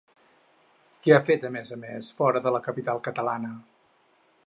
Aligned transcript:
Què 1.03 1.13
ha 1.17 1.27
fet 1.27 1.45
a 1.49 1.53
més 1.57 1.71
a 1.75 1.79
més 1.83 2.11
fora 2.23 2.43
de 2.49 2.57
la 2.57 2.65
capital 2.71 3.07
catalana? 3.11 3.57